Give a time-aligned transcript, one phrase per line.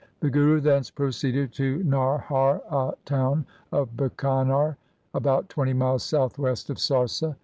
[0.19, 4.77] The Guru thence proceeded to Nauhar, a town of Bikaner
[5.13, 7.35] about twenty miles south west of Sarsa.